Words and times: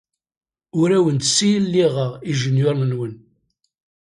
Ur 0.79 0.89
awen-d-ssiliɣeɣ 0.97 2.11
ijenyuṛen-nwen. 2.29 3.13